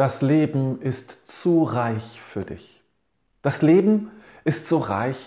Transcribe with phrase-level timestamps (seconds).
[0.00, 2.80] Das Leben ist zu reich für dich.
[3.42, 4.10] Das Leben
[4.44, 5.18] ist so reich,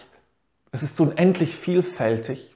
[0.71, 2.55] es ist so unendlich vielfältig.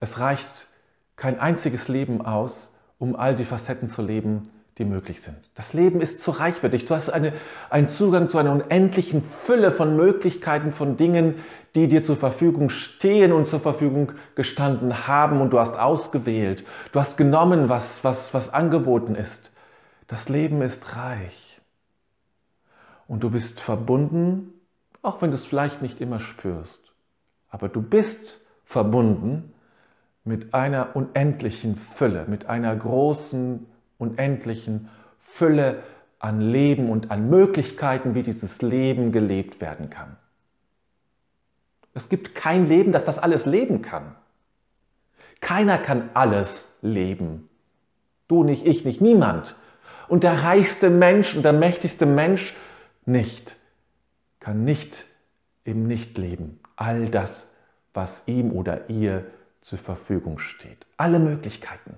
[0.00, 0.68] Es reicht
[1.16, 5.38] kein einziges Leben aus, um all die Facetten zu leben, die möglich sind.
[5.54, 6.84] Das Leben ist zu reich für dich.
[6.84, 7.32] Du hast eine,
[7.70, 11.36] einen Zugang zu einer unendlichen Fülle von Möglichkeiten, von Dingen,
[11.74, 16.66] die dir zur Verfügung stehen und zur Verfügung gestanden haben und du hast ausgewählt.
[16.92, 19.53] Du hast genommen, was, was, was angeboten ist.
[20.14, 21.60] Das Leben ist reich.
[23.08, 24.52] Und du bist verbunden,
[25.02, 26.94] auch wenn du es vielleicht nicht immer spürst.
[27.50, 29.52] Aber du bist verbunden
[30.22, 33.66] mit einer unendlichen Fülle, mit einer großen
[33.98, 35.82] unendlichen Fülle
[36.20, 40.16] an Leben und an Möglichkeiten, wie dieses Leben gelebt werden kann.
[41.92, 44.14] Es gibt kein Leben, das das alles leben kann.
[45.40, 47.48] Keiner kann alles leben.
[48.28, 49.56] Du nicht, ich nicht, niemand.
[50.08, 52.54] Und der reichste Mensch und der mächtigste Mensch
[53.06, 53.56] nicht,
[54.40, 55.06] kann nicht
[55.64, 57.48] im Nichtleben all das,
[57.92, 59.24] was ihm oder ihr
[59.62, 60.86] zur Verfügung steht.
[60.96, 61.96] Alle Möglichkeiten.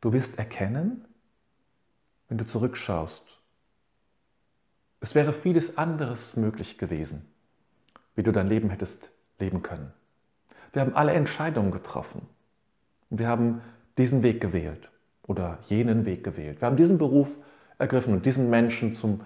[0.00, 1.04] Du wirst erkennen,
[2.28, 3.22] wenn du zurückschaust,
[5.00, 7.26] es wäre vieles anderes möglich gewesen,
[8.14, 9.92] wie du dein Leben hättest leben können.
[10.72, 12.26] Wir haben alle Entscheidungen getroffen.
[13.10, 13.60] Wir haben
[13.98, 14.91] diesen Weg gewählt
[15.32, 16.60] oder jenen Weg gewählt.
[16.60, 17.34] Wir haben diesen Beruf
[17.78, 19.22] ergriffen und diesen Menschen zum,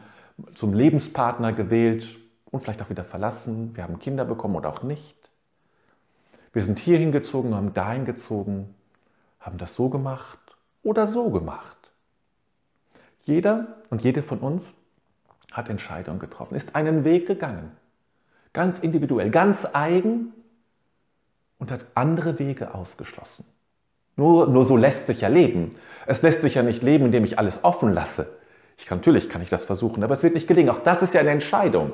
[0.54, 2.06] zum Lebenspartner gewählt
[2.52, 3.74] und vielleicht auch wieder verlassen.
[3.74, 5.16] Wir haben Kinder bekommen oder auch nicht.
[6.52, 8.72] Wir sind hierhin gezogen, haben dahin gezogen,
[9.40, 10.38] haben das so gemacht
[10.84, 11.76] oder so gemacht.
[13.24, 14.72] Jeder und jede von uns
[15.50, 17.72] hat Entscheidungen getroffen, ist einen Weg gegangen,
[18.52, 20.32] ganz individuell, ganz eigen
[21.58, 23.44] und hat andere Wege ausgeschlossen.
[24.16, 25.76] Nur, nur so lässt sich ja leben.
[26.06, 28.28] Es lässt sich ja nicht leben, indem ich alles offen lasse.
[28.78, 30.70] Ich kann, natürlich kann ich das versuchen, aber es wird nicht gelingen.
[30.70, 31.92] Auch das ist ja eine Entscheidung.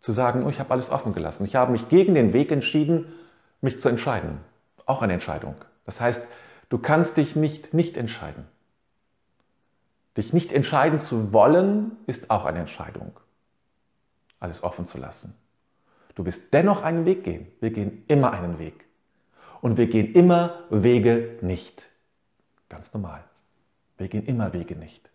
[0.00, 1.44] Zu sagen, oh, ich habe alles offen gelassen.
[1.44, 3.12] Ich habe mich gegen den Weg entschieden,
[3.60, 4.38] mich zu entscheiden.
[4.86, 5.56] Auch eine Entscheidung.
[5.84, 6.26] Das heißt,
[6.68, 8.46] Du kannst dich nicht nicht entscheiden.
[10.16, 13.18] Dich nicht entscheiden zu wollen, ist auch eine Entscheidung.
[14.40, 15.34] Alles offen zu lassen.
[16.14, 17.46] Du wirst dennoch einen Weg gehen.
[17.60, 18.84] Wir gehen immer einen Weg.
[19.60, 21.88] Und wir gehen immer Wege nicht.
[22.68, 23.24] Ganz normal.
[23.96, 25.10] Wir gehen immer Wege nicht.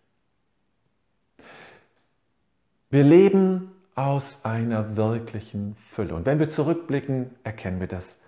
[2.90, 6.14] Wir leben aus einer wirklichen Fülle.
[6.14, 8.18] Und wenn wir zurückblicken, erkennen wir das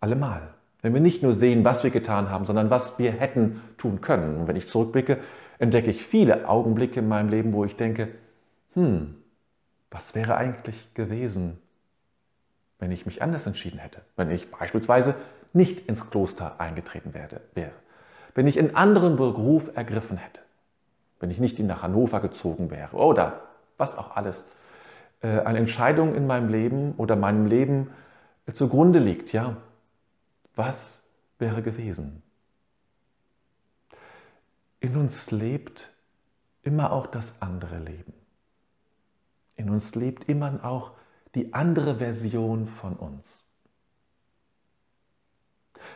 [0.00, 0.54] allemal.
[0.82, 4.36] Wenn wir nicht nur sehen, was wir getan haben, sondern was wir hätten tun können.
[4.40, 5.18] Und wenn ich zurückblicke,
[5.58, 8.08] entdecke ich viele Augenblicke in meinem Leben, wo ich denke,
[8.74, 9.14] hm,
[9.90, 11.58] was wäre eigentlich gewesen,
[12.78, 14.02] wenn ich mich anders entschieden hätte?
[14.16, 15.14] Wenn ich beispielsweise
[15.54, 17.72] nicht ins Kloster eingetreten wäre,
[18.34, 20.40] wenn ich einen anderen Beruf ergriffen hätte,
[21.20, 23.40] wenn ich nicht nach Hannover gezogen wäre oder
[23.78, 24.44] was auch alles
[25.22, 27.90] äh, an Entscheidungen in meinem Leben oder meinem Leben
[28.52, 29.56] zugrunde liegt, ja,
[30.54, 31.00] was
[31.38, 32.22] wäre gewesen?
[34.80, 35.90] In uns lebt
[36.62, 38.12] immer auch das andere Leben.
[39.56, 40.92] In uns lebt immer auch
[41.34, 43.43] die andere Version von uns.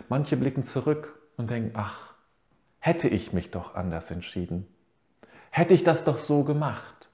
[0.09, 2.15] Manche blicken zurück und denken, ach,
[2.79, 4.67] hätte ich mich doch anders entschieden.
[5.51, 7.09] Hätte ich das doch so gemacht.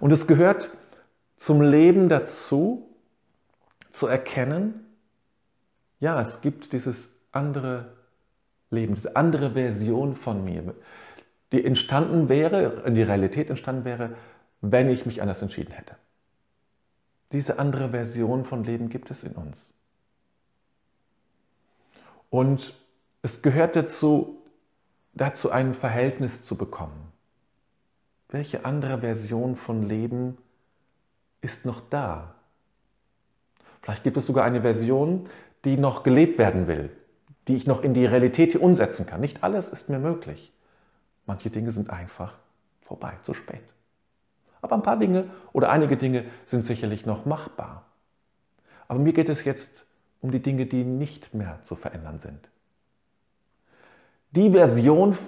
[0.00, 0.70] Und es gehört
[1.36, 2.88] zum Leben dazu,
[3.90, 4.86] zu erkennen,
[6.00, 7.92] ja, es gibt dieses andere
[8.70, 10.74] Leben, diese andere Version von mir,
[11.52, 14.16] die entstanden wäre, die Realität entstanden wäre,
[14.60, 15.96] wenn ich mich anders entschieden hätte.
[17.32, 19.71] Diese andere Version von Leben gibt es in uns.
[22.32, 22.72] Und
[23.20, 24.42] es gehört dazu,
[25.12, 27.12] dazu ein Verhältnis zu bekommen.
[28.30, 30.38] Welche andere Version von Leben
[31.42, 32.34] ist noch da?
[33.82, 35.28] Vielleicht gibt es sogar eine Version,
[35.66, 36.88] die noch gelebt werden will,
[37.48, 39.20] die ich noch in die Realität hier umsetzen kann.
[39.20, 40.54] Nicht alles ist mir möglich.
[41.26, 42.38] Manche Dinge sind einfach
[42.80, 43.74] vorbei, zu spät.
[44.62, 47.84] Aber ein paar Dinge oder einige Dinge sind sicherlich noch machbar.
[48.88, 49.84] Aber mir geht es jetzt
[50.22, 52.48] um die Dinge, die nicht mehr zu verändern sind.
[54.30, 55.18] Die Version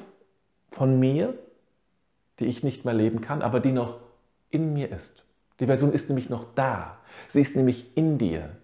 [0.70, 1.34] von mir,
[2.38, 3.98] die ich nicht mehr leben kann, aber die noch
[4.50, 5.24] in mir ist.
[5.60, 6.98] Die Version ist nämlich noch da.
[7.28, 8.56] Sie ist nämlich in dir.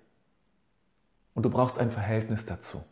[1.35, 2.83] Und du brauchst ein Verhältnis dazu.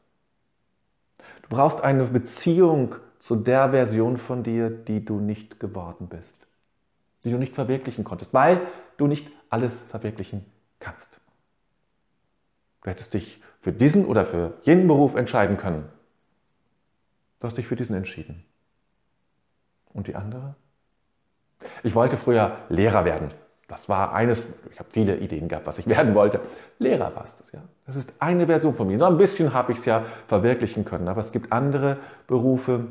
[1.42, 6.36] Du brauchst eine Beziehung zu der Version von dir, die du nicht geworden bist,
[7.24, 10.44] die du nicht verwirklichen konntest, weil du nicht alles verwirklichen
[10.78, 11.20] kannst.
[12.88, 15.86] Du hättest dich für diesen oder für jenen Beruf entscheiden können.
[17.38, 18.46] Du hast dich für diesen entschieden.
[19.92, 20.54] Und die andere?
[21.82, 23.28] Ich wollte früher Lehrer werden.
[23.66, 26.40] Das war eines, ich habe viele Ideen gehabt, was ich werden wollte.
[26.78, 27.60] Lehrer war es das, ja.
[27.84, 28.96] Das ist eine Version von mir.
[28.96, 32.86] Nur ein bisschen habe ich es ja verwirklichen können, aber es gibt andere Berufe,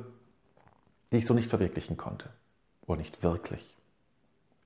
[1.11, 2.29] die ich so nicht verwirklichen konnte.
[2.85, 3.75] Oder nicht wirklich.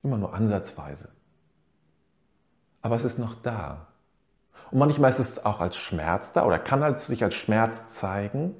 [0.02, 1.08] Immer nur ansatzweise.
[2.82, 3.86] Aber es ist noch da.
[4.72, 8.54] Und manchmal ist es auch als Schmerz da oder kann es sich als Schmerz zeigen,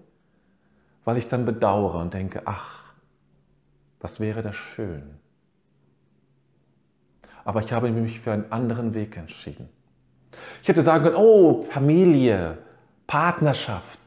[1.04, 2.92] weil ich dann bedauere und denke, ach,
[3.98, 5.02] was wäre das schön.
[7.44, 9.70] Aber ich habe mich für einen anderen Weg entschieden.
[10.60, 12.58] Ich hätte sagen können, oh, Familie,
[13.06, 13.98] Partnerschaft,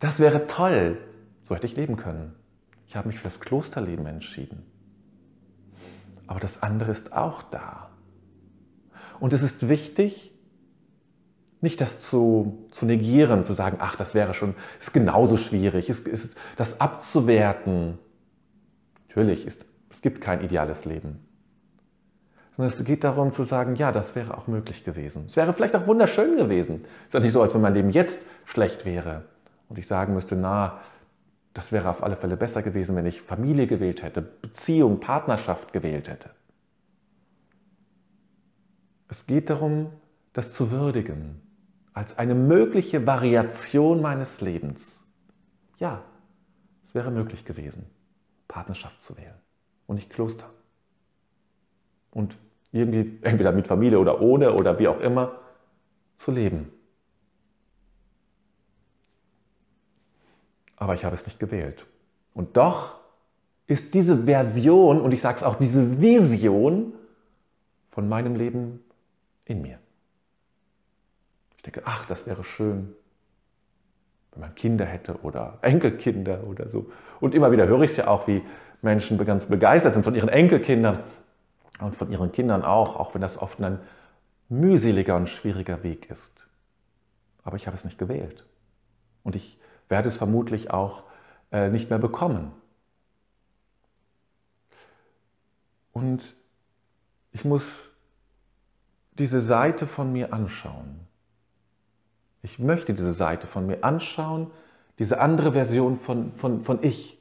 [0.00, 0.98] das wäre toll.
[1.44, 2.34] So hätte ich leben können.
[2.88, 4.64] Ich habe mich für das Klosterleben entschieden.
[6.26, 7.90] Aber das andere ist auch da.
[9.20, 10.33] Und es ist wichtig,
[11.64, 16.06] nicht das zu, zu negieren, zu sagen, ach, das wäre schon, ist genauso schwierig, ist,
[16.06, 17.98] ist das abzuwerten.
[19.08, 21.18] Natürlich, ist, es gibt kein ideales Leben.
[22.52, 25.24] Sondern es geht darum zu sagen, ja, das wäre auch möglich gewesen.
[25.26, 26.84] Es wäre vielleicht auch wunderschön gewesen.
[27.00, 29.24] Es ist ja nicht so, als wenn mein Leben jetzt schlecht wäre
[29.68, 30.80] und ich sagen müsste, na,
[31.54, 36.08] das wäre auf alle Fälle besser gewesen, wenn ich Familie gewählt hätte, Beziehung, Partnerschaft gewählt
[36.08, 36.30] hätte.
[39.08, 39.92] Es geht darum,
[40.32, 41.40] das zu würdigen
[41.94, 45.02] als eine mögliche Variation meines Lebens.
[45.78, 46.02] Ja,
[46.84, 47.86] es wäre möglich gewesen,
[48.48, 49.40] Partnerschaft zu wählen
[49.86, 50.50] und nicht Kloster.
[52.10, 52.36] Und
[52.72, 55.38] irgendwie entweder mit Familie oder ohne oder wie auch immer
[56.18, 56.70] zu leben.
[60.84, 61.86] aber ich habe es nicht gewählt.
[62.34, 62.96] Und doch
[63.66, 66.92] ist diese Version, und ich sage es auch, diese Vision
[67.90, 68.84] von meinem Leben
[69.46, 69.78] in mir.
[71.64, 72.94] Ich denke, ach, das wäre schön,
[74.32, 76.92] wenn man Kinder hätte oder Enkelkinder oder so.
[77.20, 78.42] Und immer wieder höre ich es ja auch, wie
[78.82, 80.98] Menschen ganz begeistert sind von ihren Enkelkindern
[81.80, 83.78] und von ihren Kindern auch, auch wenn das oft ein
[84.50, 86.46] mühseliger und schwieriger Weg ist.
[87.44, 88.44] Aber ich habe es nicht gewählt.
[89.22, 89.58] Und ich
[89.88, 91.04] werde es vermutlich auch
[91.50, 92.52] äh, nicht mehr bekommen.
[95.92, 96.36] Und
[97.32, 97.90] ich muss
[99.12, 101.06] diese Seite von mir anschauen.
[102.44, 104.50] Ich möchte diese Seite von mir anschauen,
[104.98, 107.18] diese andere Version von, von, von ich,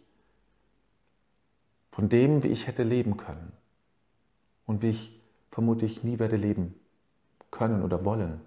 [1.93, 3.53] von dem, wie ich hätte leben können
[4.65, 6.75] und wie ich vermutlich nie werde leben
[7.51, 8.41] können oder wollen.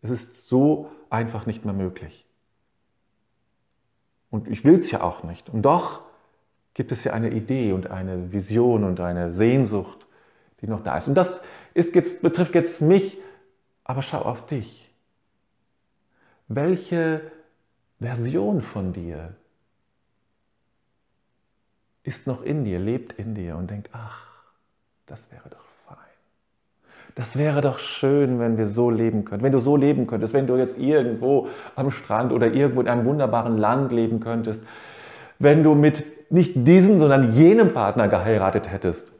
[0.00, 2.24] Es ist so einfach nicht mehr möglich.
[4.30, 5.50] Und ich will es ja auch nicht.
[5.50, 6.02] Und doch
[6.72, 10.06] gibt es ja eine Idee und eine Vision und eine Sehnsucht,
[10.60, 11.08] die noch da ist.
[11.08, 11.40] Und das
[11.74, 13.18] ist jetzt, betrifft jetzt mich,
[13.82, 14.89] aber schau auf dich.
[16.50, 17.22] Welche
[17.98, 19.34] Version von dir
[22.02, 24.26] ist noch in dir, lebt in dir und denkt, ach,
[25.06, 25.70] das wäre doch
[27.14, 29.44] das wäre doch schön, wenn wir so leben könnten.
[29.44, 33.04] Wenn du so leben könntest, wenn du jetzt irgendwo am Strand oder irgendwo in einem
[33.04, 34.62] wunderbaren Land leben könntest.
[35.38, 39.12] Wenn du mit nicht diesem, sondern jenem Partner geheiratet hättest.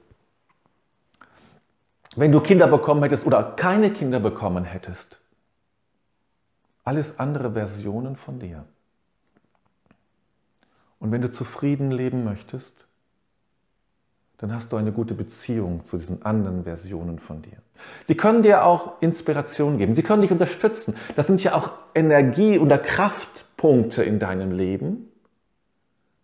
[2.17, 5.21] Wenn du Kinder bekommen hättest oder keine Kinder bekommen hättest.
[6.85, 8.65] Alles andere Versionen von dir.
[10.99, 12.87] Und wenn du zufrieden leben möchtest,
[14.39, 17.59] dann hast du eine gute Beziehung zu diesen anderen Versionen von dir.
[18.09, 20.95] Die können dir auch Inspiration geben, sie können dich unterstützen.
[21.15, 25.11] Das sind ja auch Energie- oder Kraftpunkte in deinem Leben.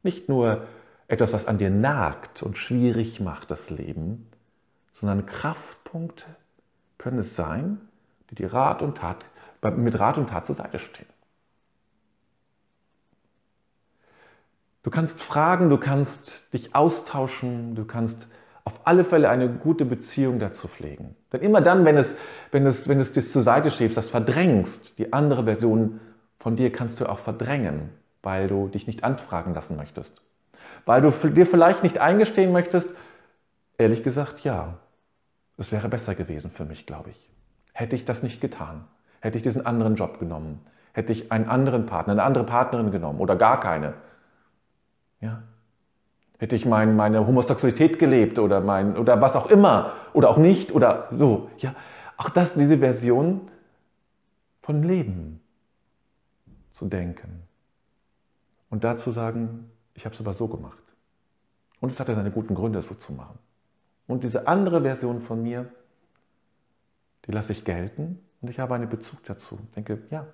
[0.03, 0.67] Nicht nur
[1.09, 4.31] etwas, was an dir nagt und schwierig macht das Leben,
[4.95, 6.25] sondern Kraftpunkte
[6.97, 7.79] können es sein,
[8.31, 9.27] die dir Rat und Tat,
[9.63, 11.07] mit Rat und Tat zur Seite stehen.
[14.83, 18.29] Du kannst fragen, du kannst dich austauschen, du kannst
[18.65, 21.17] auf alle Fälle eine gute Beziehung dazu pflegen.
[21.33, 22.17] Denn immer dann, wenn es,
[22.53, 26.01] wenn es, wenn es dich zur Seite schiebst, das verdrängst, die andere Version
[26.39, 27.91] von dir kannst du auch verdrängen,
[28.23, 30.23] weil du dich nicht anfragen lassen möchtest.
[30.85, 32.89] Weil du dir vielleicht nicht eingestehen möchtest,
[33.79, 34.79] ehrlich gesagt, ja,
[35.57, 37.31] es wäre besser gewesen für mich, glaube ich.
[37.73, 38.85] Hätte ich das nicht getan,
[39.21, 40.61] hätte ich diesen anderen Job genommen,
[40.93, 43.95] hätte ich einen anderen Partner, eine andere Partnerin genommen oder gar keine,
[45.21, 45.43] ja?
[46.39, 50.71] Hätte ich mein, meine Homosexualität gelebt oder, mein, oder was auch immer oder auch nicht
[50.73, 51.51] oder so.
[51.57, 51.75] Ja?
[52.19, 53.49] Auch das, diese Version
[54.61, 55.41] von Leben
[56.75, 57.43] zu denken.
[58.69, 60.77] Und dazu sagen, ich habe es aber so gemacht.
[61.81, 63.39] Und es hatte seine guten Gründe, es so zu machen.
[64.07, 65.71] Und diese andere Version von mir,
[67.27, 69.59] die lasse ich gelten und ich habe einen Bezug dazu.
[69.67, 70.25] Ich denke, ja.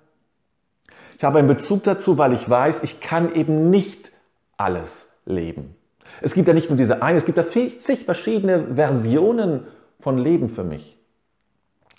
[1.17, 4.11] Ich habe einen Bezug dazu, weil ich weiß, ich kann eben nicht
[4.55, 5.75] alles leben.
[6.21, 9.65] Es gibt ja nicht nur diese eine, es gibt ja zig verschiedene Versionen
[9.99, 10.95] von Leben für mich.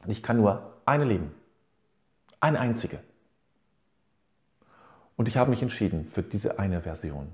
[0.05, 1.33] Und ich kann nur eine leben.
[2.39, 3.01] Eine einzige.
[5.17, 7.27] Und ich habe mich entschieden für diese eine Version.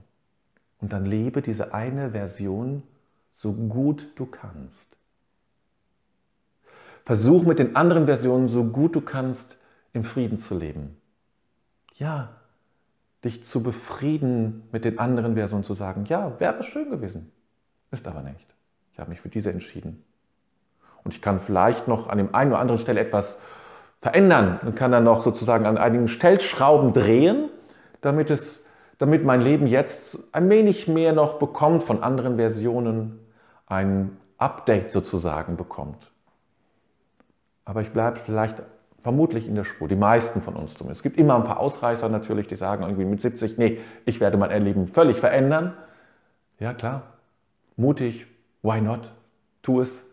[0.81, 2.83] Und dann lebe diese eine Version
[3.33, 4.97] so gut du kannst.
[7.04, 9.59] Versuch mit den anderen Versionen so gut du kannst
[9.92, 10.97] im Frieden zu leben.
[11.95, 12.30] Ja,
[13.25, 17.33] dich zu befrieden mit den anderen Versionen zu sagen, ja, wäre schön gewesen.
[17.90, 18.47] Ist aber nicht.
[18.92, 20.04] Ich habe mich für diese entschieden.
[21.04, 23.38] Und ich kann vielleicht noch an dem einen oder anderen Stelle etwas
[24.00, 27.50] verändern und kann dann noch sozusagen an einigen Stellschrauben drehen,
[28.00, 28.64] damit, es,
[28.99, 33.21] damit mein Leben jetzt ein wenig mehr noch bekommt von anderen Versionen,
[33.66, 36.10] ein Update sozusagen bekommt.
[37.71, 38.61] Aber ich bleibe vielleicht
[39.05, 40.99] vermutlich in der Spur, die meisten von uns zumindest.
[40.99, 44.37] Es gibt immer ein paar Ausreißer natürlich, die sagen irgendwie mit 70, nee, ich werde
[44.39, 45.75] mein Erleben völlig verändern.
[46.59, 47.05] Ja klar,
[47.77, 48.27] mutig,
[48.62, 49.12] why not?
[49.62, 50.05] Tu es.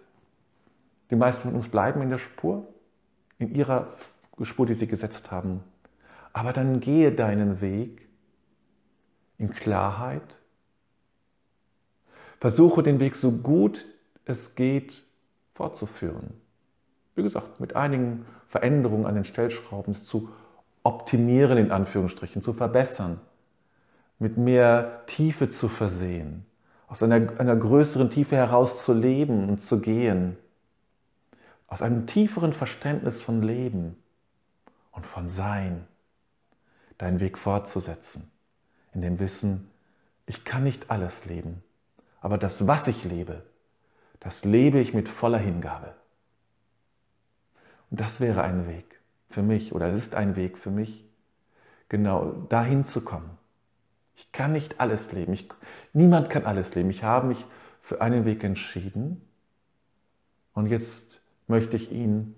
[1.10, 2.68] Die meisten von uns bleiben in der Spur,
[3.40, 3.88] in ihrer
[4.44, 5.64] Spur, die sie gesetzt haben.
[6.34, 8.08] Aber dann gehe deinen Weg
[9.40, 10.38] in Klarheit.
[12.40, 13.84] Versuche den Weg so gut
[14.26, 15.04] es geht
[15.56, 16.40] fortzuführen.
[17.18, 20.30] Wie gesagt, mit einigen Veränderungen an den Stellschrauben zu
[20.84, 23.20] optimieren, in Anführungsstrichen, zu verbessern,
[24.20, 26.46] mit mehr Tiefe zu versehen,
[26.88, 30.38] aus einer, einer größeren Tiefe heraus zu leben und zu gehen,
[31.66, 33.98] aus einem tieferen Verständnis von Leben
[34.92, 35.88] und von Sein,
[37.00, 38.30] deinen Weg fortzusetzen,
[38.94, 39.72] in dem Wissen,
[40.28, 41.64] ich kann nicht alles leben,
[42.22, 43.42] aber das, was ich lebe,
[44.20, 45.96] das lebe ich mit voller Hingabe.
[47.90, 51.06] Und das wäre ein Weg für mich oder es ist ein Weg für mich,
[51.90, 53.38] genau dahin zu kommen.
[54.16, 55.34] Ich kann nicht alles leben.
[55.34, 55.48] Ich,
[55.94, 56.90] niemand kann alles leben.
[56.90, 57.46] Ich habe mich
[57.82, 59.22] für einen Weg entschieden
[60.54, 62.36] und jetzt möchte ich ihn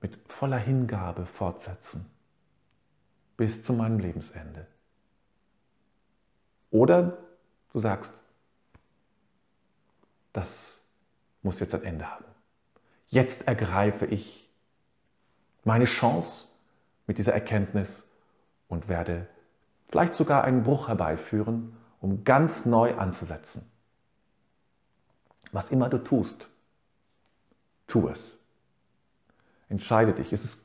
[0.00, 2.06] mit voller Hingabe fortsetzen
[3.36, 4.66] bis zu meinem Lebensende.
[6.70, 7.18] Oder
[7.72, 8.12] du sagst,
[10.32, 10.78] das
[11.42, 12.24] muss jetzt ein Ende haben.
[13.08, 14.45] Jetzt ergreife ich
[15.66, 16.44] meine Chance
[17.06, 18.04] mit dieser Erkenntnis
[18.68, 19.26] und werde
[19.88, 23.68] vielleicht sogar einen Bruch herbeiführen, um ganz neu anzusetzen.
[25.50, 26.48] Was immer du tust,
[27.88, 28.38] tu es.
[29.68, 30.32] Entscheide dich.
[30.32, 30.60] Es ist,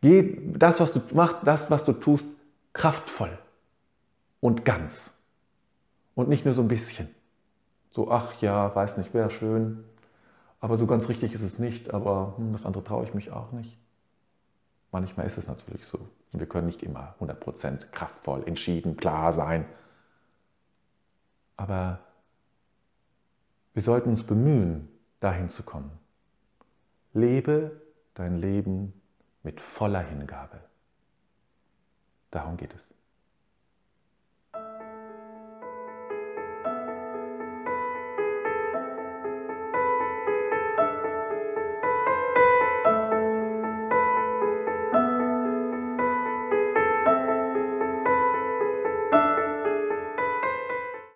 [0.00, 2.24] geh das, was du machst, das, was du tust,
[2.72, 3.36] kraftvoll
[4.40, 5.12] und ganz.
[6.14, 7.08] Und nicht nur so ein bisschen.
[7.90, 9.84] So, ach ja, weiß nicht, wäre schön,
[10.60, 13.52] aber so ganz richtig ist es nicht, aber hm, das andere traue ich mich auch
[13.52, 13.76] nicht.
[14.96, 15.98] Manchmal ist es natürlich so.
[16.32, 19.66] Wir können nicht immer 100% kraftvoll, entschieden, klar sein.
[21.58, 21.98] Aber
[23.74, 24.88] wir sollten uns bemühen,
[25.20, 25.90] dahin zu kommen.
[27.12, 27.78] Lebe
[28.14, 28.94] dein Leben
[29.42, 30.60] mit voller Hingabe.
[32.30, 32.95] Darum geht es.